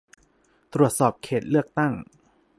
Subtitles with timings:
[0.73, 1.93] ตรวจสอบเขตเลือกตั้ง